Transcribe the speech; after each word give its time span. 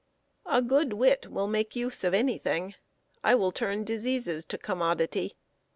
"A 0.47 0.63
good 0.63 0.93
wit 0.93 1.27
will 1.29 1.45
make 1.45 1.75
use 1.75 2.03
of 2.03 2.11
any 2.11 2.39
thing: 2.39 2.73
I 3.23 3.35
will 3.35 3.51
turn 3.51 3.83
diseases 3.83 4.45
to 4.45 4.57
commodity." 4.57 5.35